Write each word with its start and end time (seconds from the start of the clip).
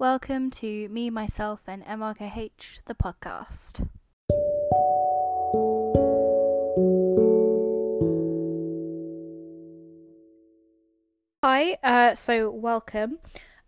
Welcome 0.00 0.52
to 0.52 0.88
Me, 0.90 1.10
Myself, 1.10 1.62
and 1.66 1.84
MRKH, 1.84 2.82
the 2.86 2.94
podcast. 2.94 3.84
Hi, 11.42 11.78
uh, 11.82 12.14
so 12.14 12.48
welcome. 12.48 13.18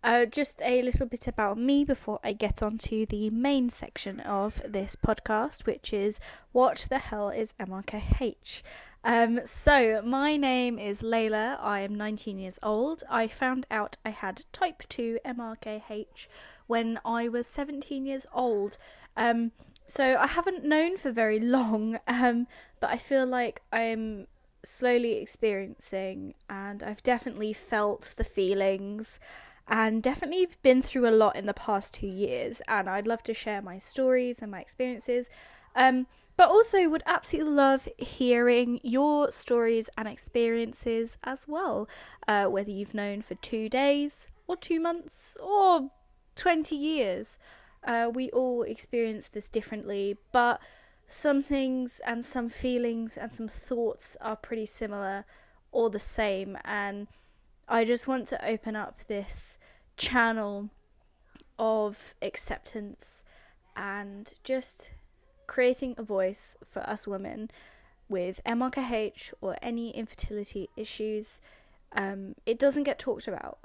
Uh, 0.01 0.23
just 0.23 0.61
a 0.61 0.81
little 0.81 1.05
bit 1.05 1.27
about 1.27 1.57
me 1.57 1.83
before 1.83 2.21
I 2.23 2.31
get 2.31 2.63
on 2.63 2.77
to 2.77 3.05
the 3.05 3.29
main 3.29 3.69
section 3.69 4.21
of 4.21 4.61
this 4.65 4.95
podcast, 4.95 5.65
which 5.65 5.91
is 5.91 6.21
what 6.53 6.87
the 6.89 6.99
hell 6.99 7.27
is 7.27 7.53
MRKH? 7.59 8.61
Um, 9.03 9.39
so, 9.45 10.01
my 10.03 10.37
name 10.37 10.77
is 10.77 11.01
Layla. 11.01 11.57
I 11.59 11.79
am 11.79 11.95
19 11.95 12.37
years 12.37 12.59
old. 12.61 13.03
I 13.09 13.27
found 13.27 13.65
out 13.71 13.97
I 14.05 14.11
had 14.11 14.43
type 14.53 14.83
2 14.89 15.17
MRKH 15.25 16.27
when 16.67 16.99
I 17.03 17.27
was 17.27 17.47
17 17.47 18.05
years 18.05 18.27
old. 18.31 18.77
Um, 19.17 19.53
so, 19.87 20.17
I 20.19 20.27
haven't 20.27 20.63
known 20.63 20.97
for 20.97 21.11
very 21.11 21.39
long, 21.57 21.97
um, 22.07 22.45
but 22.79 22.91
I 22.91 22.97
feel 22.97 23.25
like 23.25 23.63
I'm 23.73 24.27
slowly 24.63 25.13
experiencing, 25.13 26.35
and 26.47 26.83
I've 26.83 27.01
definitely 27.01 27.53
felt 27.53 28.13
the 28.17 28.23
feelings 28.23 29.19
and 29.67 30.03
definitely 30.03 30.47
been 30.61 30.83
through 30.83 31.09
a 31.09 31.11
lot 31.11 31.35
in 31.35 31.47
the 31.47 31.53
past 31.55 31.95
two 31.95 32.07
years. 32.07 32.61
And 32.67 32.87
I'd 32.87 33.07
love 33.07 33.23
to 33.23 33.33
share 33.33 33.63
my 33.63 33.79
stories 33.79 34.43
and 34.43 34.51
my 34.51 34.59
experiences. 34.59 35.29
Um, 35.75 36.05
but 36.37 36.49
also 36.49 36.89
would 36.89 37.03
absolutely 37.05 37.53
love 37.53 37.87
hearing 37.97 38.79
your 38.83 39.31
stories 39.31 39.89
and 39.97 40.07
experiences 40.07 41.17
as 41.23 41.47
well. 41.47 41.87
Uh, 42.27 42.45
whether 42.45 42.71
you've 42.71 42.93
known 42.93 43.21
for 43.21 43.35
two 43.35 43.69
days 43.69 44.27
or 44.47 44.55
two 44.55 44.79
months 44.79 45.37
or 45.41 45.91
20 46.35 46.75
years. 46.75 47.37
Uh, 47.83 48.09
we 48.13 48.29
all 48.31 48.63
experience 48.63 49.27
this 49.27 49.47
differently, 49.47 50.17
but 50.31 50.61
some 51.07 51.43
things 51.43 52.01
and 52.05 52.25
some 52.25 52.49
feelings 52.49 53.17
and 53.17 53.33
some 53.33 53.47
thoughts 53.47 54.15
are 54.21 54.35
pretty 54.35 54.65
similar 54.65 55.25
or 55.71 55.89
the 55.89 55.99
same. 55.99 56.57
And 56.63 57.07
I 57.67 57.85
just 57.85 58.07
want 58.07 58.27
to 58.29 58.45
open 58.45 58.75
up 58.75 59.01
this 59.07 59.57
channel 59.97 60.69
of 61.57 62.15
acceptance 62.21 63.23
and 63.75 64.33
just 64.43 64.91
creating 65.51 65.93
a 65.97 66.03
voice 66.03 66.55
for 66.65 66.79
us 66.89 67.05
women 67.05 67.51
with 68.07 68.39
MRKH 68.45 69.33
or 69.41 69.57
any 69.61 69.89
infertility 69.89 70.69
issues. 70.77 71.41
Um, 71.91 72.35
it 72.45 72.57
doesn't 72.57 72.83
get 72.83 72.97
talked 72.97 73.27
about. 73.27 73.59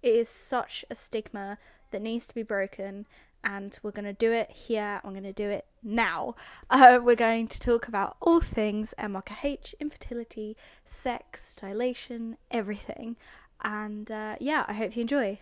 It 0.00 0.14
is 0.14 0.28
such 0.28 0.84
a 0.88 0.94
stigma 0.94 1.58
that 1.90 2.02
needs 2.02 2.24
to 2.26 2.36
be 2.36 2.44
broken, 2.44 3.06
and 3.42 3.76
we're 3.82 3.90
going 3.90 4.04
to 4.04 4.12
do 4.12 4.30
it 4.30 4.48
here. 4.48 5.00
I'm 5.02 5.10
going 5.10 5.24
to 5.24 5.32
do 5.32 5.50
it 5.50 5.66
now. 5.82 6.36
Uh, 6.70 7.00
we're 7.02 7.16
going 7.16 7.48
to 7.48 7.58
talk 7.58 7.88
about 7.88 8.16
all 8.20 8.40
things 8.40 8.94
MRKH, 8.96 9.74
infertility, 9.80 10.56
sex, 10.84 11.56
dilation, 11.56 12.36
everything. 12.52 13.16
And 13.64 14.08
uh, 14.08 14.36
yeah, 14.38 14.66
I 14.68 14.74
hope 14.74 14.94
you 14.94 15.02
enjoy. 15.02 15.40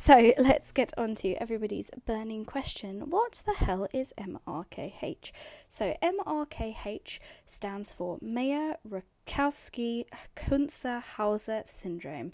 So 0.00 0.32
let's 0.38 0.72
get 0.72 0.94
on 0.96 1.14
to 1.16 1.34
everybody's 1.34 1.90
burning 2.06 2.46
question. 2.46 3.10
What 3.10 3.42
the 3.44 3.52
hell 3.52 3.86
is 3.92 4.14
MRKH? 4.16 5.30
So 5.68 5.94
MRKH 6.02 7.18
stands 7.46 7.92
for 7.92 8.16
Mayer 8.22 8.78
Rokitansky 8.88 10.06
Kunze 10.34 11.02
Hauser 11.02 11.64
syndrome. 11.66 12.32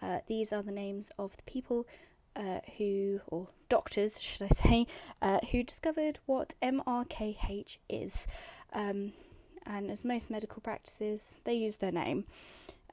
Uh, 0.00 0.20
these 0.28 0.52
are 0.52 0.62
the 0.62 0.70
names 0.70 1.10
of 1.18 1.36
the 1.36 1.42
people 1.42 1.88
uh, 2.36 2.60
who, 2.76 3.20
or 3.26 3.48
doctors, 3.68 4.20
should 4.22 4.42
I 4.42 4.54
say, 4.54 4.86
uh, 5.20 5.40
who 5.50 5.64
discovered 5.64 6.20
what 6.26 6.54
MRKH 6.62 7.78
is. 7.88 8.28
Um, 8.72 9.12
and 9.66 9.90
as 9.90 10.04
most 10.04 10.30
medical 10.30 10.62
practices, 10.62 11.38
they 11.42 11.54
use 11.54 11.76
their 11.76 11.90
name. 11.90 12.26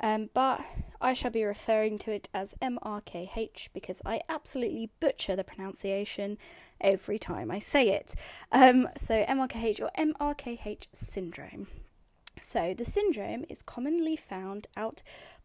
Um, 0.01 0.29
but 0.33 0.61
I 1.01 1.13
shall 1.13 1.31
be 1.31 1.43
referring 1.43 1.97
to 1.99 2.11
it 2.11 2.29
as 2.33 2.53
MRKH 2.61 3.69
because 3.73 4.01
I 4.05 4.21
absolutely 4.27 4.89
butcher 4.99 5.35
the 5.35 5.43
pronunciation 5.43 6.37
every 6.81 7.17
time 7.17 7.49
I 7.51 7.59
say 7.59 7.89
it. 7.89 8.15
Um, 8.51 8.89
so, 8.97 9.23
MRKH 9.23 9.81
or 9.81 9.91
MRKH 9.97 10.87
syndrome. 10.93 11.67
So, 12.41 12.73
the 12.77 12.85
syndrome 12.85 13.45
is 13.49 13.61
commonly 13.61 14.15
found 14.15 14.67
out 14.75 15.01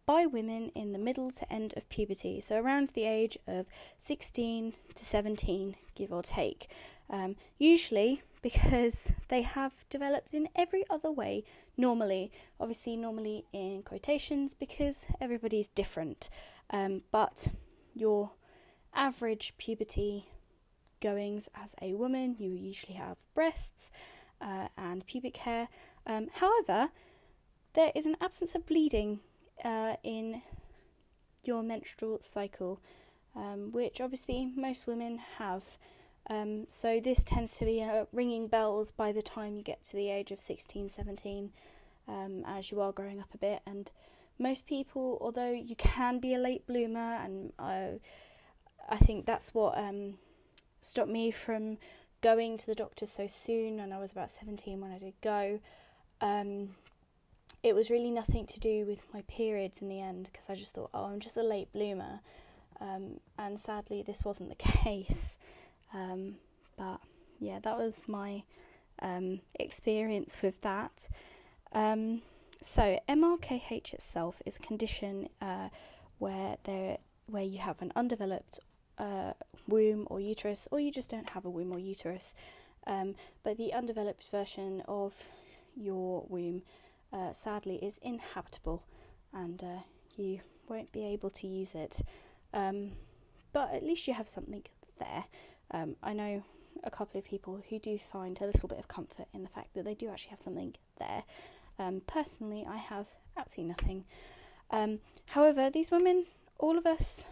by 0.06 0.27
women 0.27 0.71
in 0.75 0.93
the 0.93 0.99
middle 0.99 1.31
to 1.31 1.53
end 1.53 1.72
of 1.77 1.88
puberty, 1.88 2.41
so 2.41 2.56
around 2.56 2.88
the 2.88 3.05
age 3.05 3.38
of 3.47 3.67
16 4.00 4.72
to 4.94 5.05
17, 5.05 5.77
give 5.94 6.12
or 6.12 6.22
take. 6.22 6.69
Um, 7.09 7.37
usually 7.59 8.22
because 8.43 9.12
they 9.28 9.43
have 9.43 9.72
developed 9.88 10.34
in 10.34 10.49
every 10.56 10.84
other 10.88 11.11
way 11.12 11.44
normally. 11.81 12.31
Obviously, 12.61 12.97
normally 12.97 13.47
in 13.53 13.83
quotations 13.83 14.55
because 14.55 15.07
everybody's 15.21 15.69
different. 15.69 16.29
Um, 16.71 17.03
but 17.11 17.49
your 17.95 18.33
average 18.95 19.55
puberty 19.59 20.27
goings 21.01 21.49
as 21.55 21.75
a 21.81 21.95
woman, 21.95 22.37
you 22.39 22.51
usually 22.51 22.95
have 22.95 23.17
breasts 23.35 23.91
uh, 24.41 24.69
and 24.77 25.07
pubic 25.07 25.39
hair. 25.39 25.69
Um, 26.07 26.29
however, 26.35 26.91
there 27.75 27.93
is 27.95 28.07
an 28.07 28.17
absence 28.21 28.55
of 28.55 28.67
bleeding 28.67 29.21
uh, 29.65 29.95
in 30.03 30.43
your 31.45 31.62
menstrual 31.62 32.19
cycle, 32.21 32.81
um, 33.35 33.73
which 33.73 34.01
obviously 34.01 34.53
most 34.57 34.87
women 34.87 35.21
have. 35.39 35.62
Um, 36.28 36.66
so 36.69 37.00
this 37.03 37.22
tends 37.22 37.56
to 37.58 37.64
be 37.64 37.82
uh, 37.82 38.04
ringing 38.12 38.47
bells 38.47 38.91
by 38.92 39.12
the 39.12 39.22
time 39.22 39.56
you 39.56 39.62
get 39.62 39.82
to 39.84 39.97
the 39.97 40.10
age 40.10 40.31
of 40.31 40.41
16, 40.41 40.88
17, 40.88 41.50
um, 42.08 42.44
as 42.47 42.70
you 42.70 42.81
are 42.81 42.92
growing 42.92 43.20
up 43.20 43.32
a 43.34 43.38
bit. 43.38 43.62
And 43.66 43.91
most 44.38 44.66
people, 44.66 45.19
although 45.20 45.50
you 45.50 45.76
can 45.76 46.19
be 46.19 46.34
a 46.34 46.38
late 46.38 46.66
bloomer, 46.66 47.16
and 47.16 47.53
uh, 47.58 47.98
I 48.88 48.97
think 48.97 49.26
that's 49.26 49.53
what 49.54 49.76
um, 49.76 50.14
stopped 50.81 51.10
me 51.10 51.31
from 51.31 51.78
going 52.20 52.58
to 52.58 52.66
the 52.66 52.75
doctor 52.75 53.06
so 53.06 53.26
soon. 53.26 53.81
And 53.81 53.92
I 53.92 53.98
was 53.98 54.12
about 54.12 54.31
17 54.31 54.81
when 54.81 54.92
I 54.92 54.98
did 54.98 55.14
go. 55.22 55.60
Um, 56.20 56.76
it 57.62 57.75
was 57.75 57.91
really 57.91 58.10
nothing 58.10 58.47
to 58.47 58.60
do 58.60 58.87
with 58.87 59.00
my 59.12 59.22
periods 59.22 59.82
in 59.82 59.88
the 59.88 60.00
end 60.00 60.31
because 60.32 60.48
I 60.48 60.54
just 60.54 60.75
thought, 60.75 60.91
oh, 60.94 61.04
I'm 61.04 61.20
just 61.20 61.37
a 61.37 61.42
late 61.42 61.72
bloomer. 61.72 62.20
Um, 62.81 63.20
and 63.38 63.60
sadly, 63.60 64.02
this 64.02 64.25
wasn't 64.25 64.48
the 64.48 64.54
case. 64.82 65.38
Um, 65.95 66.37
but 66.77 67.01
yeah, 67.39 67.59
that 67.61 67.77
was 67.77 68.05
my 68.06 68.45
um, 69.01 69.41
experience 69.59 70.39
with 70.43 70.61
that. 70.62 71.09
Um, 71.73 72.23
so 72.62 72.99
MRKH 73.09 73.95
itself 73.95 74.43
is 74.45 74.56
a 74.56 74.61
condition 74.61 75.29
uh, 75.41 75.69
where 76.19 76.56
there 76.65 76.99
where 77.27 77.43
you 77.45 77.59
have 77.59 77.81
an 77.81 77.93
undeveloped 77.95 78.59
uh, 78.99 79.33
womb 79.69 80.06
or 80.11 80.21
uterus, 80.21 80.69
or 80.71 80.81
you 80.81 80.91
just 80.91 81.09
don't 81.09 81.31
have 81.31 81.45
a 81.45 81.50
womb 81.50 81.73
or 81.73 81.79
uterus. 81.79 82.34
Um, 82.87 83.15
but 83.45 83.56
the 83.56 83.73
undeveloped 83.73 84.25
version 84.31 84.83
of 84.89 85.15
your 85.77 86.27
womb, 86.29 86.62
uh, 87.12 87.33
sadly, 87.33 87.77
is 87.77 87.99
inhabitable, 88.03 88.83
and 89.33 89.62
uh, 89.62 89.81
you 90.17 90.41
won't 90.69 90.93
be 90.93 91.05
able 91.05 91.31
to 91.31 91.47
use 91.47 91.75
it. 91.75 92.00
Um, 92.53 92.93
but 93.53 93.73
at 93.73 93.84
least 93.84 94.09
you 94.09 94.15
have 94.15 94.29
something 94.29 94.65
there. 94.99 95.25
Um, 95.70 95.97
I 96.03 96.12
know 96.12 96.42
a 96.84 96.91
couple 96.91 97.19
of 97.19 97.25
people 97.25 97.60
who 97.69 97.78
do 97.78 97.98
find 98.12 98.41
a 98.41 98.47
little 98.47 98.69
bit 98.69 98.78
of 98.78 98.88
comfort 98.88 99.26
in 99.34 99.42
the 99.42 99.48
fact 99.48 99.75
that 99.75 99.84
they 99.84 99.94
do 99.94 100.08
actually 100.08 100.31
have 100.31 100.41
something 100.41 100.75
there. 100.98 101.25
Um, 101.78 102.03
personally, 102.06 102.66
I 102.69 102.76
have 102.76 103.06
absolutely 103.36 103.75
nothing. 103.75 104.04
Um, 104.70 105.00
however, 105.26 105.70
these 105.70 105.91
women, 105.91 106.26
all 106.58 106.78
of 106.78 106.86
us, 106.86 107.25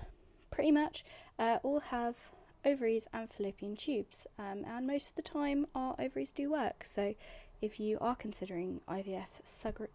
pretty 0.50 0.72
much, 0.72 1.04
uh, 1.38 1.58
all 1.62 1.80
have 1.80 2.16
ovaries 2.64 3.06
and 3.12 3.30
fallopian 3.30 3.76
tubes, 3.76 4.26
um, 4.38 4.64
and 4.66 4.86
most 4.86 5.10
of 5.10 5.16
the 5.16 5.22
time 5.22 5.66
our 5.74 5.94
ovaries 5.98 6.30
do 6.30 6.50
work. 6.50 6.84
So, 6.84 7.14
if 7.60 7.80
you 7.80 7.98
are 8.00 8.14
considering 8.14 8.80
IVF 8.88 9.26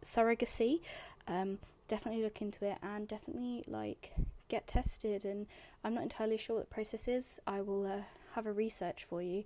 surrogacy, 0.04 0.82
um, 1.28 1.60
definitely 1.94 2.24
look 2.24 2.42
into 2.42 2.66
it 2.66 2.80
and 2.82 3.08
definitely 3.08 3.64
like 3.68 4.14
get 4.50 4.66
tested. 4.66 5.26
And 5.26 5.46
I'm 5.84 5.94
not 5.94 6.02
entirely 6.02 6.38
sure 6.38 6.56
what 6.56 6.68
the 6.68 6.74
process 6.74 7.08
is. 7.08 7.40
I 7.46 7.62
will 7.62 7.86
uh, 7.86 8.02
have 8.34 8.48
a 8.48 8.52
research 8.52 9.06
for 9.08 9.22
you 9.22 9.44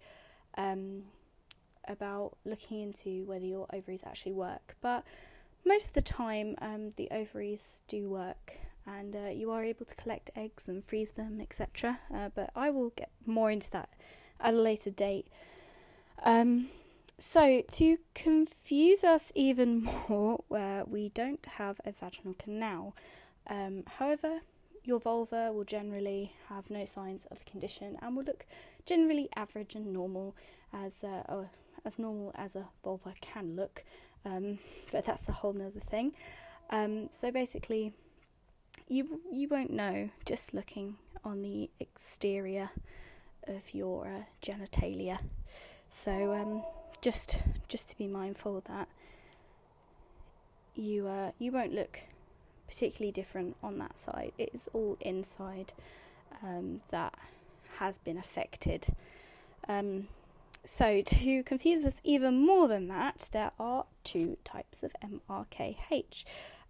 um, 0.57 1.03
about 1.89 2.38
looking 2.45 2.79
into 2.79 3.25
whether 3.25 3.45
your 3.45 3.67
ovaries 3.73 4.03
actually 4.05 4.31
work. 4.31 4.77
But 4.79 5.03
most 5.65 5.88
of 5.88 5.94
the 5.94 6.01
time, 6.01 6.55
um, 6.61 6.94
the 6.95 7.09
ovaries 7.11 7.81
do 7.89 8.09
work, 8.09 8.53
and 8.85 9.13
uh, 9.13 9.29
you 9.31 9.51
are 9.51 9.65
able 9.65 9.85
to 9.85 9.95
collect 9.95 10.31
eggs 10.33 10.69
and 10.69 10.85
freeze 10.85 11.09
them, 11.11 11.41
etc. 11.41 12.00
Uh, 12.13 12.29
but 12.33 12.51
I 12.55 12.69
will 12.69 12.91
get 12.95 13.09
more 13.25 13.51
into 13.51 13.69
that 13.71 13.89
at 14.39 14.53
a 14.53 14.57
later 14.57 14.89
date. 14.89 15.27
Um, 16.23 16.69
so, 17.19 17.63
to 17.71 17.97
confuse 18.13 19.03
us 19.03 19.31
even 19.33 19.89
more, 20.09 20.43
where 20.47 20.85
we 20.85 21.09
don't 21.09 21.45
have 21.45 21.81
a 21.83 21.91
vaginal 21.91 22.35
canal. 22.37 22.95
Um, 23.47 23.83
however, 23.87 24.41
your 24.83 24.99
vulva 24.99 25.51
will 25.51 25.63
generally 25.63 26.33
have 26.47 26.69
no 26.69 26.85
signs 26.85 27.25
of 27.31 27.39
the 27.39 27.49
condition 27.49 27.97
and 28.01 28.15
will 28.15 28.23
look 28.23 28.45
generally 28.85 29.29
average 29.35 29.75
and 29.75 29.91
normal 29.91 30.35
as 30.71 31.03
uh, 31.03 31.45
as 31.85 31.97
normal 31.97 32.31
as 32.35 32.55
a 32.55 32.67
vulva 32.83 33.13
can 33.19 33.55
look. 33.55 33.83
Um, 34.25 34.59
but 34.91 35.05
that's 35.05 35.27
a 35.27 35.33
whole 35.33 35.53
nother 35.53 35.81
thing. 35.89 36.13
Um, 36.69 37.09
so 37.11 37.31
basically, 37.31 37.93
you 38.87 39.21
you 39.31 39.47
won't 39.47 39.71
know 39.71 40.09
just 40.25 40.53
looking 40.53 40.97
on 41.25 41.41
the 41.41 41.69
exterior 41.79 42.69
of 43.47 43.73
your 43.73 44.07
uh, 44.07 44.23
genitalia. 44.41 45.19
So 45.89 46.33
um, 46.33 46.63
just 47.01 47.38
just 47.67 47.89
to 47.89 47.97
be 47.97 48.07
mindful 48.07 48.63
that 48.67 48.88
you 50.75 51.07
uh, 51.07 51.31
you 51.39 51.51
won't 51.51 51.73
look 51.73 51.99
particularly 52.67 53.11
different 53.11 53.55
on 53.63 53.77
that 53.79 53.97
side. 53.97 54.33
It 54.38 54.51
is 54.53 54.69
all 54.73 54.97
inside 55.01 55.73
um, 56.44 56.81
that 56.89 57.13
has 57.77 57.97
been 57.97 58.17
affected. 58.17 58.88
Um, 59.67 60.07
so, 60.65 61.01
to 61.01 61.44
confuse 61.44 61.85
us 61.85 62.01
even 62.03 62.45
more 62.45 62.67
than 62.67 62.89
that, 62.89 63.29
there 63.31 63.51
are 63.59 63.85
two 64.03 64.38
types 64.43 64.83
of 64.83 64.91
MRKH. 65.01 66.25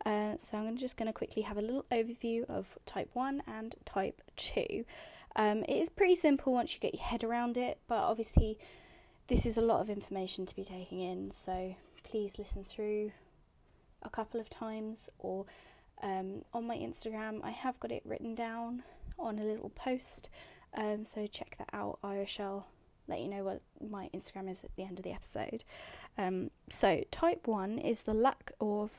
Uh, 0.06 0.38
so, 0.38 0.57
I'm 0.57 0.77
just 0.77 0.97
going 0.97 1.07
to 1.07 1.13
quickly 1.13 1.41
have 1.41 1.57
a 1.57 1.62
little 1.62 1.85
overview 1.91 2.47
of 2.50 2.68
type 2.85 3.09
1 3.13 3.41
and 3.47 3.75
type 3.85 4.21
2. 4.35 4.85
Um, 5.35 5.63
it 5.63 5.77
is 5.77 5.89
pretty 5.89 6.15
simple 6.15 6.53
once 6.53 6.73
you 6.73 6.80
get 6.80 6.94
your 6.94 7.03
head 7.03 7.23
around 7.23 7.57
it, 7.57 7.80
but 7.88 7.97
obviously, 7.97 8.59
this 9.27 9.45
is 9.45 9.57
a 9.57 9.62
lot 9.62 9.81
of 9.81 9.89
information 9.89 10.45
to 10.45 10.56
be 10.56 10.63
taking 10.63 11.01
in, 11.01 11.31
so 11.33 11.75
please 12.03 12.38
listen 12.38 12.63
through 12.63 13.12
a 14.03 14.09
couple 14.09 14.39
of 14.39 14.50
times 14.50 15.09
or 15.19 15.45
um, 16.01 16.44
on 16.53 16.65
my 16.65 16.77
Instagram. 16.77 17.44
I 17.44 17.51
have 17.51 17.79
got 17.79 17.91
it 17.91 18.03
written 18.06 18.35
down 18.35 18.83
on 19.19 19.39
a 19.39 19.44
little 19.44 19.69
post, 19.69 20.29
um, 20.75 21.03
so 21.03 21.27
check 21.27 21.56
that 21.57 21.69
out. 21.74 22.00
I 22.03 22.25
shall 22.25 22.68
let 23.07 23.19
you 23.19 23.27
know 23.27 23.44
what 23.44 23.62
my 23.81 24.09
Instagram 24.13 24.50
is 24.50 24.59
at 24.63 24.75
the 24.75 24.83
end 24.83 25.00
of 25.00 25.03
the 25.03 25.12
episode. 25.12 25.63
Um, 26.18 26.51
so, 26.69 27.03
type 27.12 27.47
1 27.47 27.80
is 27.80 28.01
the 28.01 28.13
lack 28.13 28.51
of 28.59 28.91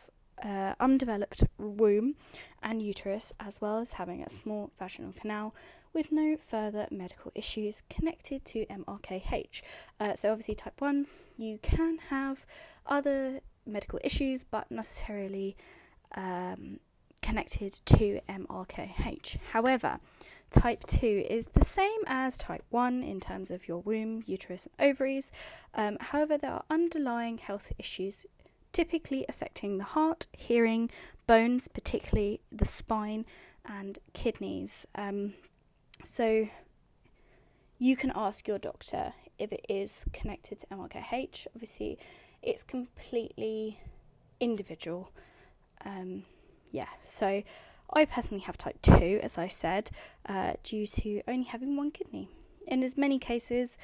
uh, 0.45 0.75
undeveloped 0.79 1.45
womb 1.59 2.15
and 2.63 2.83
uterus, 2.83 3.33
as 3.41 3.61
well 3.61 3.79
as 3.79 3.93
having 3.93 4.23
a 4.23 4.31
small 4.31 4.71
vaginal 4.79 5.13
canal 5.13 5.55
with 5.93 6.13
no 6.13 6.37
further 6.37 6.87
medical 6.91 7.33
issues 7.35 7.83
connected 7.89 8.45
to 8.47 8.67
MRKH. 8.67 9.63
Uh, 10.01 10.15
so, 10.17 10.31
obviously, 10.31 10.55
type 10.55 10.79
1s, 10.81 11.25
you 11.37 11.59
can 11.63 11.99
have 12.11 12.47
other 12.87 13.41
medical 13.67 13.99
issues, 14.03 14.45
but 14.45 14.71
necessarily 14.71 15.57
um, 16.15 16.81
connected 17.23 17.79
to 17.85 18.21
MRKH. 18.29 19.39
However, 19.53 20.01
type 20.51 20.85
2 20.87 21.27
is 21.29 21.47
the 21.53 21.65
same 21.65 22.01
as 22.07 22.39
type 22.39 22.65
1 22.71 23.03
in 23.03 23.21
terms 23.21 23.51
of 23.51 23.69
your 23.69 23.79
womb, 23.79 24.23
uterus, 24.27 24.67
and 24.79 24.91
ovaries. 24.91 25.31
Um, 25.75 25.99
however, 26.01 26.39
there 26.39 26.53
are 26.53 26.65
underlying 26.71 27.39
health 27.39 27.73
issues 27.79 28.27
typically 28.73 29.25
affecting 29.29 29.79
the 29.79 29.85
heart, 29.85 30.27
hearing, 30.33 30.91
bones, 31.27 31.69
particularly 31.69 32.41
the 32.51 32.65
spine, 32.65 33.25
and 33.65 33.99
kidneys. 34.13 34.87
Um, 34.95 35.35
so, 36.05 36.49
you 37.79 37.97
can 37.97 38.13
ask 38.15 38.49
your 38.49 38.59
doctor 38.59 39.13
if 39.39 39.53
it 39.53 39.65
is 39.69 40.05
connected 40.13 40.61
to 40.61 40.67
MRKH. 40.67 41.47
Obviously, 41.55 41.99
it's 42.43 42.63
completely 42.63 43.81
individual. 44.41 45.11
Um, 45.85 46.25
yeah, 46.73 46.89
so 47.05 47.43
I 47.93 48.05
personally 48.05 48.43
have 48.45 48.59
type 48.59 48.81
2, 48.83 49.21
as 49.23 49.39
I 49.39 49.47
said, 49.49 49.91
uh, 50.29 50.55
due 50.63 50.87
to 50.87 51.23
only 51.29 51.45
having 51.45 51.77
one 51.77 51.91
kidney. 51.91 52.29
In 52.67 52.83
as 52.83 52.97
many 52.97 53.19
cases, 53.19 53.79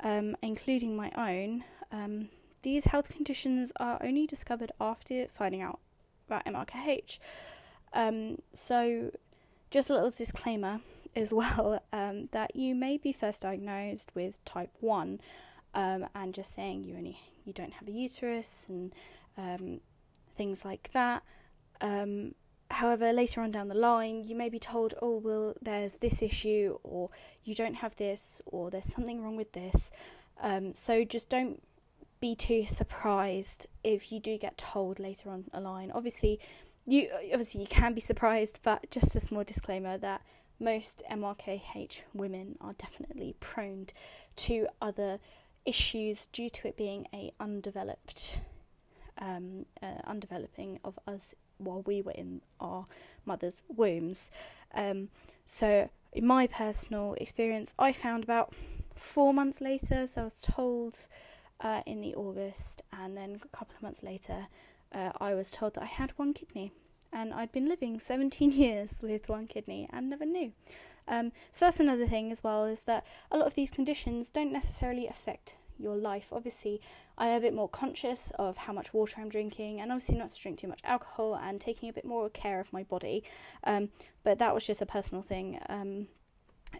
um, 0.00 0.36
including 0.42 0.94
my 0.94 1.10
own, 1.16 1.64
um, 1.90 2.28
these 2.62 2.84
health 2.84 3.08
conditions 3.08 3.72
are 3.80 3.98
only 4.02 4.26
discovered 4.26 4.72
after 4.80 5.26
finding 5.34 5.62
out 5.62 5.80
about 6.28 6.44
MRKH. 6.44 7.18
Um, 7.94 8.38
so, 8.52 9.10
just 9.70 9.90
a 9.90 9.94
little 9.94 10.10
disclaimer 10.10 10.80
as 11.18 11.32
well 11.32 11.82
um, 11.92 12.28
that 12.32 12.56
you 12.56 12.74
may 12.74 12.96
be 12.96 13.12
first 13.12 13.42
diagnosed 13.42 14.10
with 14.14 14.42
type 14.44 14.70
1 14.80 15.20
um, 15.74 16.06
and 16.14 16.34
just 16.34 16.54
saying 16.54 16.84
you 16.84 16.96
only 16.96 17.20
you 17.44 17.52
don't 17.52 17.72
have 17.72 17.88
a 17.88 17.92
uterus 17.92 18.66
and 18.68 18.92
um, 19.36 19.80
things 20.36 20.64
like 20.64 20.90
that. 20.92 21.22
Um, 21.80 22.34
however, 22.70 23.12
later 23.12 23.40
on 23.40 23.50
down 23.50 23.68
the 23.68 23.74
line, 23.74 24.24
you 24.24 24.36
may 24.36 24.48
be 24.48 24.58
told, 24.58 24.94
oh, 25.00 25.16
well, 25.16 25.54
there's 25.62 25.94
this 25.94 26.20
issue, 26.20 26.78
or 26.82 27.10
you 27.44 27.54
don't 27.54 27.76
have 27.76 27.96
this, 27.96 28.42
or 28.46 28.70
there's 28.70 28.92
something 28.92 29.22
wrong 29.22 29.36
with 29.36 29.52
this. 29.52 29.90
Um, 30.42 30.74
so 30.74 31.04
just 31.04 31.28
don't 31.28 31.62
be 32.20 32.34
too 32.34 32.66
surprised 32.66 33.66
if 33.84 34.12
you 34.12 34.20
do 34.20 34.36
get 34.36 34.58
told 34.58 34.98
later 34.98 35.30
on 35.30 35.44
the 35.52 35.60
line. 35.60 35.90
Obviously, 35.94 36.38
you 36.86 37.08
obviously 37.32 37.60
you 37.60 37.66
can 37.66 37.94
be 37.94 38.00
surprised, 38.00 38.60
but 38.62 38.90
just 38.90 39.14
a 39.14 39.20
small 39.20 39.44
disclaimer 39.44 39.98
that 39.98 40.22
most 40.60 41.02
MRKH 41.10 41.98
women 42.14 42.56
are 42.60 42.74
definitely 42.74 43.34
prone 43.40 43.86
to 44.36 44.68
other 44.80 45.18
issues 45.64 46.26
due 46.32 46.48
to 46.48 46.68
it 46.68 46.76
being 46.76 47.06
a 47.12 47.32
undeveloped 47.38 48.40
um, 49.18 49.66
uh, 49.82 50.00
undeveloping 50.06 50.78
of 50.84 50.98
us 51.06 51.34
while 51.58 51.82
we 51.82 52.02
were 52.02 52.12
in 52.12 52.40
our 52.60 52.86
mother's 53.26 53.62
wombs. 53.68 54.30
Um, 54.74 55.08
so, 55.44 55.90
in 56.12 56.26
my 56.26 56.46
personal 56.46 57.14
experience, 57.14 57.74
I 57.78 57.92
found 57.92 58.24
about 58.24 58.54
four 58.94 59.34
months 59.34 59.60
later, 59.60 60.06
so 60.06 60.22
I 60.22 60.24
was 60.24 60.34
told 60.40 61.06
uh, 61.60 61.82
in 61.86 62.00
the 62.00 62.14
August, 62.14 62.82
and 62.92 63.16
then 63.16 63.40
a 63.42 63.56
couple 63.56 63.74
of 63.76 63.82
months 63.82 64.02
later, 64.02 64.46
uh, 64.92 65.10
I 65.20 65.34
was 65.34 65.50
told 65.50 65.74
that 65.74 65.82
I 65.82 65.86
had 65.86 66.12
one 66.16 66.32
kidney, 66.32 66.72
and 67.12 67.32
I'd 67.32 67.52
been 67.52 67.68
living 67.68 68.00
17 68.04 68.52
years 68.52 68.90
with 69.00 69.28
one 69.28 69.46
kidney 69.46 69.88
and 69.92 70.10
never 70.10 70.26
knew. 70.26 70.52
Um, 71.06 71.32
so 71.50 71.64
that's 71.64 71.80
another 71.80 72.06
thing 72.06 72.30
as 72.30 72.44
well 72.44 72.66
is 72.66 72.82
that 72.82 73.06
a 73.30 73.38
lot 73.38 73.46
of 73.46 73.54
these 73.54 73.70
conditions 73.70 74.28
don't 74.28 74.52
necessarily 74.52 75.06
affect 75.06 75.54
your 75.78 75.96
life. 75.96 76.26
Obviously, 76.32 76.80
I 77.16 77.28
am 77.28 77.38
a 77.38 77.40
bit 77.40 77.54
more 77.54 77.68
conscious 77.68 78.30
of 78.38 78.56
how 78.56 78.72
much 78.72 78.92
water 78.92 79.16
I'm 79.20 79.28
drinking, 79.28 79.80
and 79.80 79.90
obviously 79.90 80.16
not 80.16 80.32
to 80.32 80.40
drink 80.40 80.58
too 80.58 80.68
much 80.68 80.80
alcohol 80.84 81.34
and 81.34 81.60
taking 81.60 81.88
a 81.88 81.92
bit 81.92 82.04
more 82.04 82.28
care 82.28 82.60
of 82.60 82.72
my 82.72 82.82
body. 82.82 83.24
Um, 83.64 83.88
but 84.22 84.38
that 84.38 84.54
was 84.54 84.66
just 84.66 84.82
a 84.82 84.86
personal 84.86 85.22
thing. 85.22 85.58
Um, 85.68 86.08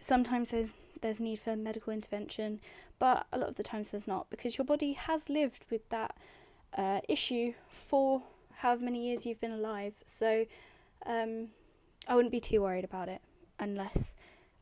sometimes 0.01 0.51
there's 0.51 0.69
there's 1.01 1.21
need 1.21 1.39
for 1.39 1.55
medical 1.55 1.93
intervention, 1.93 2.61
but 2.99 3.27
a 3.33 3.39
lot 3.39 3.49
of 3.49 3.55
the 3.55 3.63
times 3.63 3.91
there's 3.91 4.09
not 4.09 4.29
because 4.31 4.59
your 4.59 4.65
body 4.65 4.93
has 4.93 5.29
lived 5.29 5.65
with 5.71 5.89
that 5.91 6.17
uh, 6.77 7.01
issue 7.09 7.55
for 7.71 8.23
however 8.59 8.85
many 8.85 9.07
years 9.09 9.25
you've 9.25 9.41
been 9.41 9.53
alive. 9.53 9.95
So 10.05 10.47
um, 11.07 11.49
I 12.07 12.15
wouldn't 12.15 12.33
be 12.33 12.41
too 12.41 12.63
worried 12.63 12.85
about 12.85 13.09
it 13.09 13.21
unless 13.59 14.17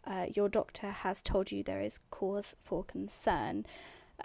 uh, 0.07 0.27
your 0.35 0.49
doctor 0.49 0.91
has 0.91 1.21
told 1.21 1.51
you 1.51 1.63
there 1.63 1.81
is 1.81 1.99
cause 2.11 2.57
for 2.63 2.85
concern. 2.85 3.67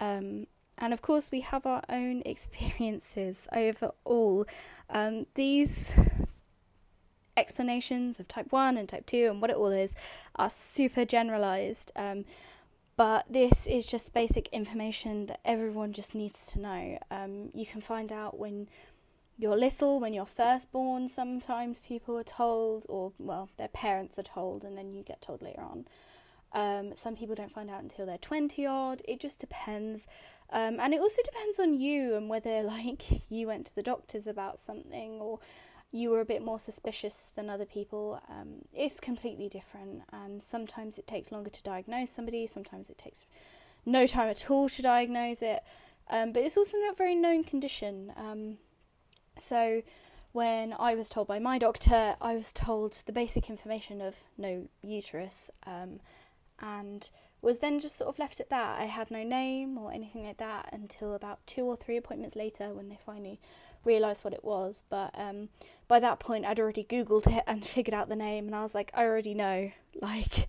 Um, 0.00 0.46
and 0.78 0.92
of 0.92 1.02
course, 1.02 1.30
we 1.30 1.40
have 1.40 1.66
our 1.66 1.82
own 1.88 2.22
experiences 2.26 3.46
overall. 3.52 4.46
Um, 4.90 5.26
these 5.34 5.92
explanations 7.36 8.20
of 8.20 8.28
type 8.28 8.52
1 8.52 8.76
and 8.76 8.88
type 8.88 9.06
2 9.06 9.28
and 9.30 9.40
what 9.40 9.50
it 9.50 9.56
all 9.56 9.72
is 9.72 9.94
are 10.36 10.50
super 10.50 11.04
generalized. 11.04 11.92
Um, 11.96 12.24
but 12.96 13.24
this 13.28 13.66
is 13.66 13.86
just 13.86 14.12
basic 14.12 14.48
information 14.48 15.26
that 15.26 15.40
everyone 15.44 15.92
just 15.92 16.14
needs 16.14 16.46
to 16.52 16.60
know. 16.60 16.98
Um, 17.10 17.48
you 17.54 17.64
can 17.64 17.80
find 17.80 18.12
out 18.12 18.38
when 18.38 18.68
you're 19.38 19.56
little, 19.56 19.98
when 19.98 20.12
you're 20.12 20.26
first 20.26 20.70
born, 20.72 21.08
sometimes 21.08 21.80
people 21.80 22.16
are 22.18 22.24
told, 22.24 22.86
or 22.88 23.12
well, 23.18 23.48
their 23.56 23.68
parents 23.68 24.18
are 24.18 24.22
told, 24.22 24.64
and 24.64 24.76
then 24.76 24.92
you 24.92 25.02
get 25.02 25.20
told 25.20 25.42
later 25.42 25.62
on. 25.62 25.86
Um, 26.54 26.92
some 26.96 27.16
people 27.16 27.34
don't 27.34 27.52
find 27.52 27.70
out 27.70 27.82
until 27.82 28.06
they're 28.06 28.18
20 28.18 28.66
odd. 28.66 29.02
It 29.08 29.20
just 29.20 29.38
depends. 29.38 30.06
Um, 30.50 30.78
and 30.80 30.92
it 30.92 31.00
also 31.00 31.22
depends 31.24 31.58
on 31.58 31.80
you 31.80 32.14
and 32.14 32.28
whether, 32.28 32.62
like, 32.62 33.30
you 33.30 33.46
went 33.46 33.66
to 33.66 33.74
the 33.74 33.82
doctors 33.82 34.26
about 34.26 34.60
something 34.60 35.12
or 35.20 35.38
you 35.90 36.10
were 36.10 36.20
a 36.20 36.26
bit 36.26 36.42
more 36.42 36.58
suspicious 36.58 37.32
than 37.34 37.50
other 37.50 37.66
people. 37.66 38.20
Um, 38.28 38.62
it's 38.74 39.00
completely 39.00 39.48
different. 39.48 40.02
And 40.12 40.42
sometimes 40.42 40.98
it 40.98 41.06
takes 41.06 41.32
longer 41.32 41.50
to 41.50 41.62
diagnose 41.62 42.10
somebody, 42.10 42.46
sometimes 42.46 42.90
it 42.90 42.98
takes 42.98 43.24
no 43.84 44.06
time 44.06 44.28
at 44.28 44.50
all 44.50 44.68
to 44.68 44.82
diagnose 44.82 45.42
it. 45.42 45.62
Um, 46.10 46.32
but 46.32 46.42
it's 46.42 46.56
also 46.56 46.76
not 46.78 46.94
a 46.94 46.96
very 46.96 47.14
known 47.14 47.44
condition. 47.44 48.12
So, 49.38 49.82
when 50.32 50.74
I 50.78 50.94
was 50.94 51.08
told 51.08 51.26
by 51.26 51.38
my 51.38 51.58
doctor, 51.58 52.16
I 52.20 52.34
was 52.34 52.52
told 52.52 53.02
the 53.06 53.12
basic 53.12 53.50
information 53.50 54.00
of 54.00 54.14
no 54.38 54.68
uterus. 54.82 55.50
Um, 55.66 56.00
and 56.60 57.10
was 57.42 57.58
then 57.58 57.80
just 57.80 57.96
sort 57.96 58.08
of 58.08 58.18
left 58.18 58.40
at 58.40 58.48
that. 58.50 58.78
I 58.78 58.84
had 58.84 59.10
no 59.10 59.24
name 59.24 59.76
or 59.76 59.92
anything 59.92 60.24
like 60.24 60.38
that 60.38 60.68
until 60.72 61.14
about 61.14 61.44
two 61.46 61.64
or 61.64 61.76
three 61.76 61.96
appointments 61.96 62.36
later 62.36 62.72
when 62.72 62.88
they 62.88 62.98
finally 63.04 63.40
realised 63.84 64.22
what 64.22 64.32
it 64.32 64.44
was. 64.44 64.84
But 64.88 65.10
um, 65.18 65.48
by 65.88 65.98
that 66.00 66.20
point, 66.20 66.46
I'd 66.46 66.60
already 66.60 66.84
Googled 66.84 67.26
it 67.26 67.42
and 67.46 67.66
figured 67.66 67.94
out 67.94 68.08
the 68.08 68.16
name, 68.16 68.46
and 68.46 68.54
I 68.54 68.62
was 68.62 68.74
like, 68.74 68.90
I 68.94 69.04
already 69.04 69.34
know. 69.34 69.70
Like, 70.00 70.48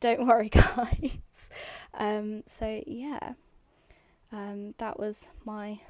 don't 0.00 0.26
worry, 0.26 0.48
guys. 0.52 1.18
um, 1.92 2.42
so 2.46 2.82
yeah, 2.86 3.34
um, 4.32 4.74
that 4.78 4.98
was 4.98 5.26
my. 5.44 5.80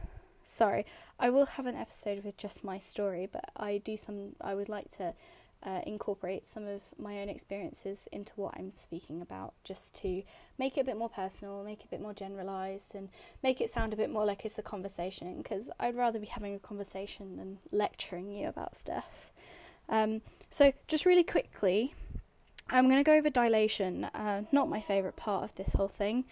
Sorry, 0.49 0.87
I 1.21 1.31
will 1.31 1.47
have 1.47 1.67
an 1.67 1.77
episode 1.77 2.25
with 2.25 2.37
just 2.37 2.65
my 2.65 2.79
story, 2.79 3.29
but 3.31 3.51
I 3.57 3.79
do 3.79 3.97
some. 3.97 4.35
I 4.41 4.55
would 4.55 4.69
like 4.69 4.91
to 4.97 5.15
uh, 5.63 5.81
incorporate 5.87 6.49
some 6.49 6.67
of 6.67 6.81
my 6.99 7.21
own 7.21 7.29
experiences 7.29 8.09
into 8.11 8.33
what 8.37 8.55
I'm 8.57 8.73
speaking 8.75 9.21
about, 9.21 9.53
just 9.63 9.95
to 9.97 10.23
make 10.59 10.77
it 10.77 10.81
a 10.81 10.85
bit 10.85 10.97
more 10.97 11.11
personal, 11.11 11.63
make 11.63 11.81
it 11.81 11.85
a 11.85 11.89
bit 11.89 12.01
more 12.01 12.15
generalized, 12.15 12.95
and 12.95 13.11
make 13.43 13.61
it 13.61 13.71
sound 13.71 13.93
a 13.93 13.97
bit 13.97 14.11
more 14.11 14.25
like 14.25 14.45
it's 14.45 14.59
a 14.59 14.63
conversation. 14.63 15.43
Because 15.43 15.69
I'd 15.79 15.95
rather 15.95 16.19
be 16.19 16.27
having 16.27 16.55
a 16.55 16.59
conversation 16.59 17.37
than 17.37 17.59
lecturing 17.71 18.31
you 18.31 18.49
about 18.49 18.77
stuff. 18.77 19.31
Um, 19.89 20.23
so, 20.51 20.73
just 20.89 21.05
really 21.05 21.25
quickly, 21.25 21.95
I'm 22.71 22.89
going 22.89 23.05
to 23.05 23.09
go 23.09 23.15
over 23.15 23.31
dilation, 23.31 24.05
uh, 24.05 24.43
not 24.51 24.69
my 24.69 24.81
favourite 24.81 25.17
part 25.17 25.45
of 25.45 25.55
this 25.57 25.75
whole 25.75 25.89
thing. 25.89 26.25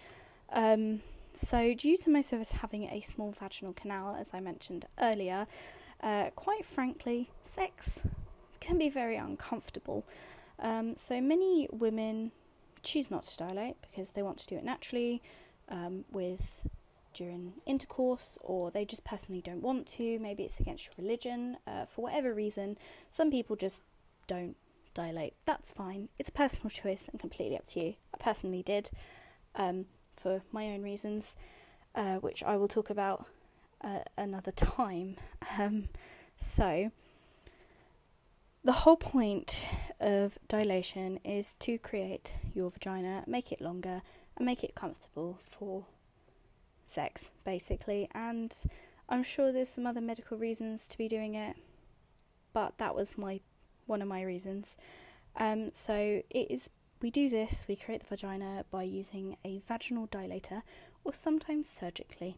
Um, 0.51 1.01
so, 1.37 1.73
due 1.73 1.95
to 1.97 2.09
most 2.09 2.33
of 2.33 2.41
us 2.41 2.51
having 2.51 2.85
a 2.85 3.01
small 3.01 3.31
vaginal 3.31 3.73
canal, 3.73 4.15
as 4.19 4.31
I 4.33 4.39
mentioned 4.39 4.85
earlier, 4.99 5.47
uh, 6.01 6.29
quite 6.35 6.65
frankly, 6.65 7.29
sex 7.43 7.99
can 8.59 8.77
be 8.77 8.89
very 8.89 9.15
uncomfortable. 9.15 10.03
Um, 10.59 10.95
so 10.97 11.21
many 11.21 11.67
women 11.71 12.31
choose 12.83 13.11
not 13.11 13.25
to 13.27 13.37
dilate 13.37 13.75
because 13.81 14.11
they 14.11 14.23
want 14.23 14.39
to 14.39 14.47
do 14.47 14.55
it 14.55 14.63
naturally 14.63 15.21
um, 15.69 16.05
with 16.11 16.61
during 17.13 17.53
intercourse, 17.65 18.37
or 18.41 18.71
they 18.71 18.85
just 18.85 19.03
personally 19.03 19.41
don't 19.41 19.61
want 19.61 19.87
to. 19.87 20.19
Maybe 20.19 20.43
it's 20.43 20.59
against 20.59 20.85
your 20.85 20.93
religion 20.97 21.57
uh, 21.67 21.85
for 21.85 22.01
whatever 22.01 22.33
reason. 22.33 22.77
Some 23.11 23.31
people 23.31 23.55
just 23.55 23.81
don't 24.27 24.55
dilate. 24.93 25.33
That's 25.45 25.71
fine. 25.71 26.09
It's 26.17 26.29
a 26.29 26.33
personal 26.33 26.69
choice 26.69 27.05
and 27.11 27.19
completely 27.19 27.57
up 27.57 27.65
to 27.67 27.79
you. 27.79 27.93
I 28.13 28.17
personally 28.17 28.63
did 28.63 28.89
um, 29.55 29.85
for 30.17 30.41
my 30.51 30.65
own 30.65 30.81
reasons, 30.81 31.35
uh, 31.95 32.15
which 32.15 32.43
I 32.43 32.57
will 32.57 32.67
talk 32.67 32.89
about 32.89 33.25
uh, 33.81 33.99
another 34.17 34.51
time. 34.55 35.17
Um, 35.57 35.89
so 36.37 36.91
the 38.63 38.71
whole 38.71 38.97
point 38.97 39.65
of 39.99 40.37
dilation 40.47 41.19
is 41.23 41.55
to 41.59 41.77
create 41.77 42.33
your 42.53 42.69
vagina, 42.69 43.23
make 43.25 43.51
it 43.51 43.61
longer, 43.61 44.01
and 44.35 44.45
make 44.45 44.63
it 44.63 44.75
comfortable 44.75 45.39
for 45.49 45.85
sex, 46.85 47.31
basically. 47.45 48.09
And 48.13 48.55
I'm 49.09 49.23
sure 49.23 49.51
there's 49.51 49.69
some 49.69 49.87
other 49.87 50.01
medical 50.01 50.37
reasons 50.37 50.87
to 50.89 50.97
be 50.97 51.07
doing 51.07 51.35
it, 51.35 51.55
but 52.53 52.77
that 52.77 52.95
was 52.95 53.17
my 53.17 53.39
one 53.85 54.01
of 54.01 54.07
my 54.07 54.21
reasons. 54.21 54.75
Um, 55.37 55.71
so 55.71 56.21
it 56.29 56.51
is 56.51 56.69
we 57.01 57.11
do 57.11 57.29
this, 57.29 57.65
we 57.67 57.75
create 57.75 58.01
the 58.01 58.07
vagina 58.07 58.65
by 58.71 58.83
using 58.83 59.37
a 59.45 59.61
vaginal 59.67 60.07
dilator 60.07 60.63
or 61.03 61.13
sometimes 61.13 61.67
surgically. 61.69 62.37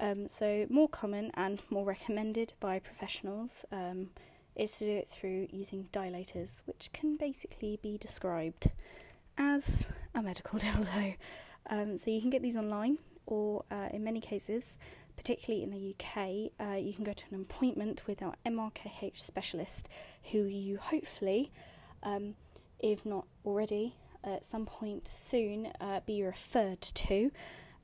Um, 0.00 0.28
so 0.28 0.66
more 0.70 0.88
common 0.88 1.32
and 1.34 1.60
more 1.70 1.84
recommended 1.84 2.54
by 2.60 2.78
professionals. 2.78 3.64
Um, 3.72 4.10
is 4.58 4.72
to 4.72 4.84
do 4.84 4.90
it 4.90 5.08
through 5.08 5.46
using 5.50 5.88
dilators, 5.92 6.62
which 6.66 6.90
can 6.92 7.16
basically 7.16 7.78
be 7.80 7.96
described 7.96 8.70
as 9.38 9.86
a 10.14 10.20
medical 10.20 10.58
dildo. 10.58 11.16
Um, 11.70 11.96
so 11.96 12.10
you 12.10 12.20
can 12.20 12.30
get 12.30 12.42
these 12.42 12.56
online, 12.56 12.98
or 13.26 13.64
uh, 13.70 13.88
in 13.92 14.02
many 14.02 14.20
cases, 14.20 14.76
particularly 15.16 15.62
in 15.62 15.70
the 15.70 15.94
UK, 15.94 16.50
uh, 16.60 16.76
you 16.76 16.92
can 16.92 17.04
go 17.04 17.12
to 17.12 17.24
an 17.30 17.40
appointment 17.40 18.06
with 18.06 18.22
our 18.22 18.34
MRKH 18.44 19.20
specialist, 19.20 19.88
who 20.32 20.44
you 20.44 20.78
hopefully, 20.78 21.52
um, 22.02 22.34
if 22.80 23.06
not 23.06 23.26
already, 23.48 23.94
at 24.24 24.44
some 24.44 24.66
point 24.66 25.08
soon, 25.08 25.66
uh, 25.80 26.00
be 26.06 26.22
referred 26.22 26.82
to. 26.82 27.30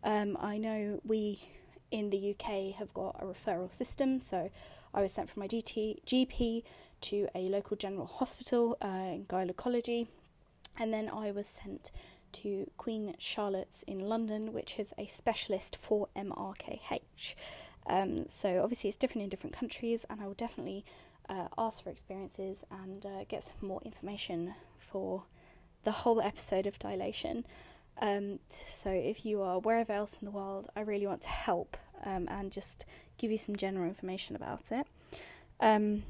Um, 0.03 0.37
I 0.41 0.59
know 0.59 1.01
we 1.05 1.43
in 1.91 2.11
the 2.11 2.31
UK 2.35 2.75
have 2.75 2.93
got 2.93 3.17
a 3.21 3.25
referral 3.25 3.73
system, 3.73 4.21
so 4.21 4.51
I 4.93 5.01
was 5.01 5.13
sent 5.13 5.31
from 5.31 5.41
my 5.41 5.49
GT, 5.49 6.05
GP 6.05 6.63
to 7.03 7.29
a 7.35 7.49
local 7.49 7.77
general 7.77 8.07
hospital 8.07 8.77
uh, 8.83 9.15
in 9.15 9.25
gynecology, 9.27 10.09
and 10.79 10.93
then 10.93 11.09
I 11.09 11.31
was 11.31 11.47
sent 11.47 11.91
to 12.33 12.71
Queen 12.77 13.15
Charlotte's 13.19 13.83
in 13.85 14.01
London, 14.01 14.53
which 14.53 14.79
is 14.79 14.93
a 14.99 15.07
specialist 15.07 15.79
for 15.81 16.09
MRKH. 16.17 17.35
Um, 17.87 18.27
so 18.29 18.61
obviously 18.63 18.89
it's 18.89 18.97
different 18.97 19.23
in 19.23 19.29
different 19.31 19.57
countries, 19.57 20.05
and 20.11 20.21
I 20.21 20.27
will 20.27 20.35
definitely 20.35 20.85
uh, 21.29 21.49
ask 21.57 21.83
for 21.83 21.91
experiences 21.91 22.65
and 22.71 23.07
uh, 23.07 23.25
get 23.29 23.45
some 23.45 23.69
more 23.69 23.81
information 23.85 24.55
for 24.79 25.25
the 25.85 25.93
whole 25.93 26.21
episode 26.21 26.67
of 26.67 26.79
dilation. 26.79 27.45
Um, 28.01 28.41
so 28.49 28.91
if 28.91 29.25
you 29.25 29.43
are 29.43 29.61
wherever 29.61 29.93
else 29.93 30.17
in 30.21 30.25
the 30.25 30.31
world, 30.33 30.69
I 30.75 30.81
really 30.81 31.07
want 31.07 31.23
to 31.23 31.29
help 31.29 31.77
um, 32.05 32.29
and 32.29 32.51
just 32.51 32.87
give 33.19 33.31
you 33.31 33.39
some 33.39 33.57
general 33.57 33.87
information 33.87 34.37
about 34.37 34.73
it. 34.73 34.87
Um, 35.61 36.03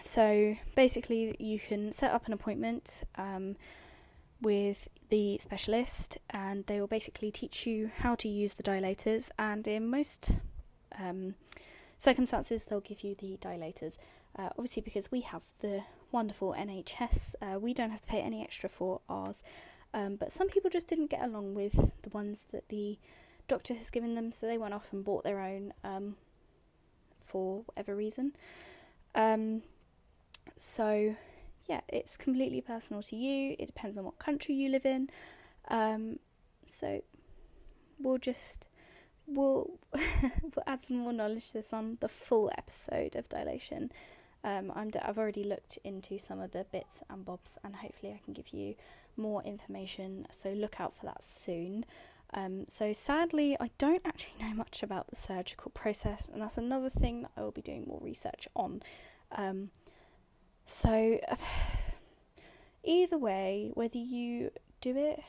so 0.00 0.56
basically, 0.74 1.36
you 1.38 1.58
can 1.58 1.92
set 1.92 2.10
up 2.10 2.26
an 2.26 2.32
appointment 2.32 3.02
um, 3.16 3.56
with 4.40 4.88
the 5.10 5.38
specialist, 5.38 6.16
and 6.30 6.64
they 6.66 6.80
will 6.80 6.86
basically 6.86 7.30
teach 7.30 7.66
you 7.66 7.90
how 7.98 8.14
to 8.14 8.28
use 8.28 8.54
the 8.54 8.62
dilators. 8.62 9.30
And 9.38 9.66
in 9.68 9.90
most 9.90 10.30
um, 10.98 11.34
circumstances, 11.98 12.64
they'll 12.64 12.80
give 12.80 13.04
you 13.04 13.14
the 13.14 13.36
dilators. 13.36 13.98
Uh, 14.38 14.48
obviously, 14.50 14.80
because 14.82 15.10
we 15.10 15.20
have 15.20 15.42
the 15.60 15.82
wonderful 16.12 16.54
NHS, 16.58 17.34
uh, 17.40 17.58
we 17.58 17.74
don't 17.74 17.90
have 17.90 18.02
to 18.02 18.08
pay 18.08 18.20
any 18.20 18.42
extra 18.42 18.68
for 18.68 19.00
ours. 19.08 19.42
Um, 19.92 20.16
but 20.16 20.30
some 20.30 20.48
people 20.48 20.70
just 20.70 20.86
didn't 20.88 21.10
get 21.10 21.22
along 21.22 21.54
with 21.54 21.74
the 22.02 22.10
ones 22.10 22.46
that 22.52 22.68
the 22.68 22.98
doctor 23.48 23.74
has 23.74 23.90
given 23.90 24.14
them, 24.14 24.32
so 24.32 24.46
they 24.46 24.58
went 24.58 24.74
off 24.74 24.86
and 24.92 25.04
bought 25.04 25.24
their 25.24 25.40
own 25.40 25.72
um, 25.82 26.16
for 27.26 27.62
whatever 27.66 27.96
reason. 27.96 28.32
Um, 29.14 29.62
so, 30.56 31.16
yeah, 31.66 31.80
it's 31.88 32.16
completely 32.16 32.60
personal 32.60 33.02
to 33.04 33.16
you. 33.16 33.56
It 33.58 33.66
depends 33.66 33.98
on 33.98 34.04
what 34.04 34.18
country 34.18 34.54
you 34.54 34.68
live 34.68 34.86
in. 34.86 35.10
Um, 35.68 36.20
so, 36.68 37.02
we'll 37.98 38.18
just 38.18 38.68
we'll 39.26 39.78
we'll 39.92 40.64
add 40.66 40.84
some 40.84 40.98
more 40.98 41.12
knowledge 41.12 41.48
to 41.48 41.54
this 41.54 41.72
on 41.72 41.98
the 42.00 42.08
full 42.08 42.50
episode 42.56 43.16
of 43.16 43.28
dilation. 43.28 43.90
Um, 44.42 44.72
I'm 44.74 44.90
d- 44.90 44.98
I've 45.02 45.18
already 45.18 45.44
looked 45.44 45.78
into 45.84 46.18
some 46.18 46.40
of 46.40 46.52
the 46.52 46.64
bits 46.72 47.02
and 47.10 47.24
bobs, 47.24 47.58
and 47.62 47.76
hopefully 47.76 48.12
I 48.12 48.20
can 48.24 48.32
give 48.32 48.52
you 48.52 48.74
more 49.16 49.42
information. 49.42 50.26
So 50.30 50.50
look 50.50 50.80
out 50.80 50.94
for 50.96 51.06
that 51.06 51.22
soon. 51.22 51.84
Um, 52.32 52.64
so 52.68 52.92
sadly, 52.92 53.56
I 53.60 53.70
don't 53.78 54.02
actually 54.06 54.44
know 54.44 54.54
much 54.54 54.82
about 54.82 55.08
the 55.08 55.16
surgical 55.16 55.70
process, 55.72 56.30
and 56.32 56.40
that's 56.40 56.58
another 56.58 56.90
thing 56.90 57.22
that 57.22 57.32
I 57.36 57.42
will 57.42 57.50
be 57.50 57.62
doing 57.62 57.84
more 57.86 58.00
research 58.02 58.48
on. 58.54 58.82
Um, 59.32 59.70
so 60.66 61.18
either 62.84 63.18
way, 63.18 63.70
whether 63.74 63.98
you 63.98 64.52
do 64.80 64.96
it 64.96 65.20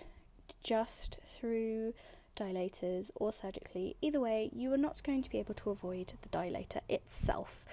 just 0.63 1.17
through 1.39 1.93
dilators 2.35 3.09
or 3.15 3.33
surgically, 3.33 3.95
either 4.01 4.19
way, 4.19 4.49
you 4.53 4.71
are 4.71 4.77
not 4.77 5.01
going 5.03 5.23
to 5.23 5.29
be 5.29 5.39
able 5.39 5.55
to 5.55 5.71
avoid 5.71 6.13
the 6.21 6.29
dilator 6.29 6.81
itself. 6.87 7.65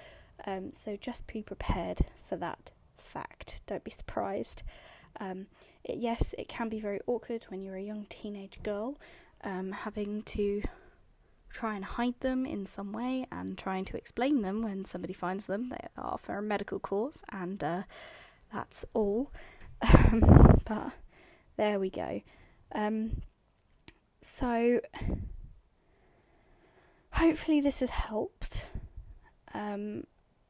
Um, 0.45 0.71
so 0.73 0.95
just 0.95 1.27
be 1.27 1.41
prepared 1.41 1.99
for 2.27 2.35
that 2.37 2.71
fact. 2.97 3.61
Don't 3.67 3.83
be 3.83 3.91
surprised. 3.91 4.63
Um, 5.19 5.47
it, 5.83 5.97
yes, 5.97 6.33
it 6.37 6.47
can 6.47 6.69
be 6.69 6.79
very 6.79 6.99
awkward 7.07 7.45
when 7.49 7.63
you're 7.63 7.75
a 7.75 7.81
young 7.81 8.05
teenage 8.09 8.59
girl, 8.63 8.97
um, 9.43 9.71
having 9.71 10.23
to 10.23 10.61
try 11.49 11.75
and 11.75 11.83
hide 11.83 12.19
them 12.19 12.45
in 12.45 12.65
some 12.65 12.91
way 12.91 13.25
and 13.31 13.57
trying 13.57 13.83
to 13.85 13.97
explain 13.97 14.41
them 14.41 14.61
when 14.61 14.85
somebody 14.85 15.13
finds 15.13 15.45
them. 15.45 15.69
They 15.69 15.87
are 15.97 16.17
for 16.17 16.37
a 16.37 16.41
medical 16.41 16.79
course, 16.79 17.23
and 17.29 17.63
uh, 17.63 17.83
that's 18.53 18.85
all. 18.93 19.31
but 20.65 20.91
there 21.57 21.79
we 21.79 21.89
go. 21.89 22.21
Um, 22.73 23.21
so, 24.21 24.79
hopefully, 27.11 27.61
this 27.61 27.79
has 27.79 27.89
helped. 27.89 28.67
Um, 29.53 30.03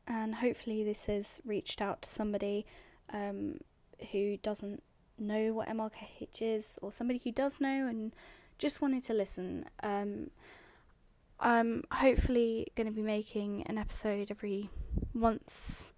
and 0.09 0.35
hopefully, 0.35 0.83
this 0.83 1.05
has 1.05 1.39
reached 1.45 1.81
out 1.81 2.01
to 2.01 2.09
somebody 2.09 2.65
um, 3.13 3.59
who 4.11 4.37
doesn't 4.37 4.81
know 5.19 5.53
what 5.53 5.67
MRKH 5.67 6.41
is, 6.41 6.79
or 6.81 6.91
somebody 6.91 7.21
who 7.23 7.31
does 7.31 7.61
know 7.61 7.87
and 7.87 8.13
just 8.57 8.81
wanted 8.81 9.03
to 9.03 9.13
listen. 9.13 9.65
Um, 9.83 10.31
I'm 11.39 11.83
hopefully 11.91 12.67
going 12.75 12.87
to 12.87 12.93
be 12.93 13.03
making 13.03 13.63
an 13.67 13.77
episode 13.77 14.31
every 14.31 14.71
once, 15.13 15.93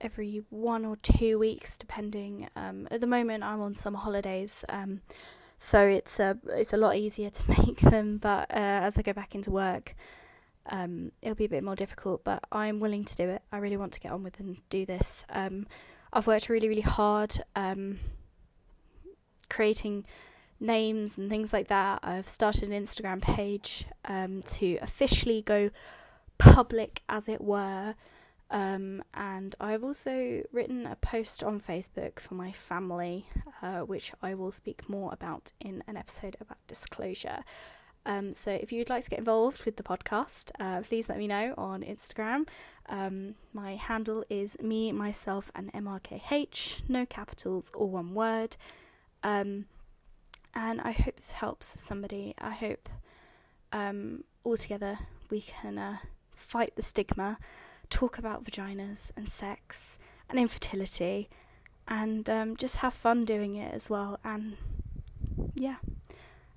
every 0.00 0.44
one 0.50 0.84
or 0.84 0.96
two 0.96 1.36
weeks, 1.36 1.76
depending. 1.76 2.48
Um, 2.54 2.86
at 2.92 3.00
the 3.00 3.08
moment, 3.08 3.42
I'm 3.42 3.60
on 3.60 3.74
summer 3.74 3.98
holidays, 3.98 4.64
um, 4.68 5.00
so 5.58 5.84
it's 5.84 6.20
a 6.20 6.38
it's 6.46 6.72
a 6.72 6.76
lot 6.76 6.94
easier 6.96 7.30
to 7.30 7.50
make 7.58 7.80
them. 7.80 8.18
But 8.18 8.50
uh, 8.52 8.86
as 8.86 8.98
I 8.98 9.02
go 9.02 9.12
back 9.12 9.34
into 9.34 9.50
work, 9.50 9.96
um, 10.68 11.12
it'll 11.22 11.34
be 11.34 11.44
a 11.44 11.48
bit 11.48 11.64
more 11.64 11.76
difficult, 11.76 12.24
but 12.24 12.42
I'm 12.52 12.80
willing 12.80 13.04
to 13.04 13.16
do 13.16 13.28
it. 13.28 13.42
I 13.52 13.58
really 13.58 13.76
want 13.76 13.92
to 13.94 14.00
get 14.00 14.12
on 14.12 14.22
with 14.22 14.38
and 14.40 14.58
do 14.70 14.86
this. 14.86 15.24
Um, 15.30 15.66
I've 16.12 16.26
worked 16.26 16.48
really, 16.48 16.68
really 16.68 16.80
hard 16.80 17.42
um, 17.54 17.98
creating 19.48 20.04
names 20.60 21.18
and 21.18 21.30
things 21.30 21.52
like 21.52 21.68
that. 21.68 22.00
I've 22.02 22.28
started 22.28 22.70
an 22.70 22.84
Instagram 22.84 23.20
page 23.20 23.86
um, 24.04 24.42
to 24.42 24.78
officially 24.82 25.42
go 25.42 25.70
public, 26.38 27.02
as 27.08 27.28
it 27.28 27.40
were. 27.40 27.94
Um, 28.50 29.02
and 29.12 29.54
I've 29.60 29.84
also 29.84 30.42
written 30.52 30.86
a 30.86 30.96
post 30.96 31.42
on 31.42 31.60
Facebook 31.60 32.18
for 32.18 32.34
my 32.34 32.52
family, 32.52 33.26
uh, 33.62 33.80
which 33.80 34.12
I 34.22 34.34
will 34.34 34.52
speak 34.52 34.88
more 34.88 35.12
about 35.12 35.52
in 35.60 35.84
an 35.86 35.96
episode 35.96 36.36
about 36.40 36.58
disclosure. 36.66 37.44
Um, 38.08 38.34
so 38.34 38.50
if 38.50 38.72
you'd 38.72 38.88
like 38.88 39.04
to 39.04 39.10
get 39.10 39.18
involved 39.18 39.66
with 39.66 39.76
the 39.76 39.82
podcast, 39.82 40.50
uh, 40.58 40.80
please 40.80 41.10
let 41.10 41.18
me 41.18 41.26
know 41.26 41.52
on 41.58 41.82
Instagram. 41.82 42.48
Um, 42.88 43.34
my 43.52 43.76
handle 43.76 44.24
is 44.30 44.56
me, 44.62 44.92
myself, 44.92 45.52
and 45.54 45.70
MRKH, 45.74 46.88
no 46.88 47.04
capitals 47.04 47.66
or 47.74 47.86
one 47.86 48.14
word. 48.14 48.56
Um, 49.22 49.66
and 50.54 50.80
I 50.80 50.92
hope 50.92 51.16
this 51.16 51.32
helps 51.32 51.78
somebody. 51.78 52.34
I 52.38 52.52
hope 52.52 52.88
um, 53.72 54.24
all 54.42 54.56
together 54.56 54.98
we 55.28 55.42
can 55.42 55.76
uh, 55.76 55.98
fight 56.34 56.76
the 56.76 56.82
stigma, 56.82 57.36
talk 57.90 58.16
about 58.16 58.42
vaginas 58.42 59.10
and 59.18 59.28
sex 59.28 59.98
and 60.30 60.38
infertility, 60.38 61.28
and 61.86 62.30
um, 62.30 62.56
just 62.56 62.76
have 62.76 62.94
fun 62.94 63.26
doing 63.26 63.56
it 63.56 63.74
as 63.74 63.90
well. 63.90 64.18
And 64.24 64.56
yeah. 65.54 65.76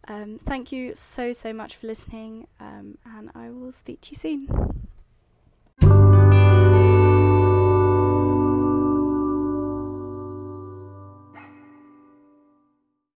Um, 0.07 0.39
thank 0.45 0.71
you 0.71 0.95
so, 0.95 1.31
so 1.31 1.53
much 1.53 1.75
for 1.75 1.87
listening, 1.87 2.47
um, 2.59 2.97
and 3.05 3.29
I 3.35 3.49
will 3.49 3.71
speak 3.71 4.01
to 4.01 4.11
you 4.11 4.17
soon. 4.17 4.80